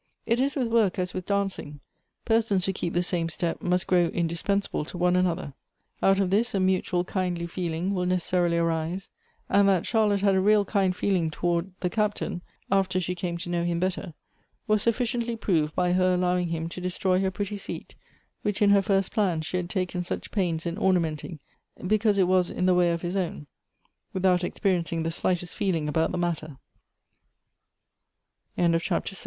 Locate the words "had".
10.21-10.33, 19.57-19.69